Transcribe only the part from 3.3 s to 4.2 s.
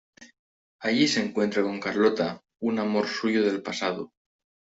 del pasado.